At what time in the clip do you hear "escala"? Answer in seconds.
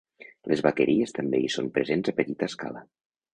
2.55-2.85